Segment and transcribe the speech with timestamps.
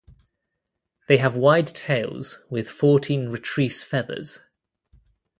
[1.07, 4.39] They have wide tails with fourteen retrice feathers.